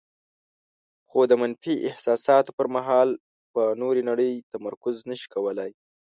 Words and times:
خو 1.09 1.19
د 1.27 1.33
منفي 1.41 1.73
احساساتو 1.89 2.51
پر 2.57 2.67
مهال 2.75 3.09
په 3.53 3.61
نورې 3.81 4.01
نړۍ 4.09 4.31
تمرکز 4.53 4.95
نشي 5.09 5.27
کولای. 5.35 5.71